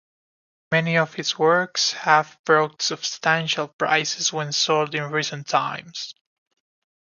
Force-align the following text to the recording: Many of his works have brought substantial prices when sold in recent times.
Many 0.71 0.97
of 0.97 1.13
his 1.13 1.37
works 1.37 1.91
have 1.91 2.39
brought 2.43 2.81
substantial 2.81 3.67
prices 3.67 4.33
when 4.33 4.51
sold 4.51 4.95
in 4.95 5.11
recent 5.11 5.45
times. 5.45 6.15